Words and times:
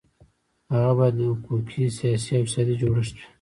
هغه 0.73 0.91
باید 0.97 1.15
حقوقي، 1.29 1.83
سیاسي 1.97 2.29
او 2.35 2.39
اقتصادي 2.43 2.73
جوړښت 2.81 3.13
وي. 3.17 3.23